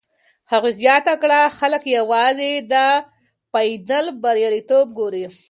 [0.51, 2.75] هغې زیاته کړه، خلک یوازې د
[3.51, 5.25] فاینل بریالیتوب ګوري.